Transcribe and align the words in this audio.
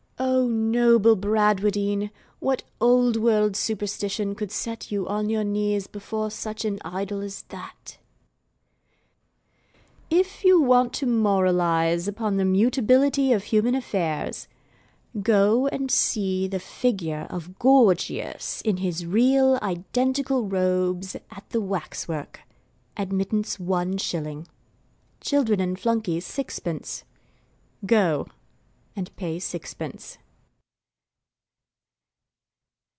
O 0.23 0.47
noble 0.47 1.15
Bradwardine! 1.15 2.11
what 2.39 2.61
old 2.79 3.15
world 3.17 3.55
superstition 3.55 4.35
could 4.35 4.51
set 4.51 4.91
you 4.91 5.07
on 5.07 5.29
your 5.29 5.43
knees 5.43 5.87
before 5.87 6.29
such 6.29 6.63
an 6.63 6.77
idol 6.85 7.21
as 7.21 7.41
that? 7.49 7.97
If 10.11 10.43
you 10.43 10.61
want 10.61 10.93
to 10.93 11.05
moralise 11.07 12.07
upon 12.07 12.37
the 12.37 12.45
mutability 12.45 13.31
of 13.33 13.45
human 13.45 13.73
affairs, 13.73 14.47
go 15.23 15.67
and 15.67 15.89
see 15.89 16.47
the 16.47 16.59
figure 16.59 17.25
of 17.31 17.57
Gorgius 17.57 18.61
in 18.61 18.77
his 18.77 19.05
real, 19.07 19.57
identical 19.63 20.47
robes, 20.47 21.15
at 21.31 21.49
the 21.49 21.61
waxwork. 21.61 22.41
Admittance 22.95 23.59
one 23.59 23.97
shilling. 23.97 24.47
Children 25.21 25.59
and 25.59 25.79
flunkeys 25.79 26.25
sixpence. 26.27 27.03
Go, 27.85 28.27
and 28.93 29.15
pay 29.15 29.39
sixpence. 29.39 30.17